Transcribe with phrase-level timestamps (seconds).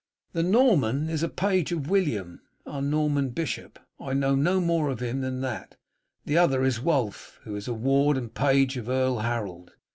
[0.33, 4.99] "The Norman is a page of William, our Norman bishop; I know no more of
[4.99, 5.75] him than that
[6.25, 9.73] the other is Wulf, who is a ward and page of Earl Harold.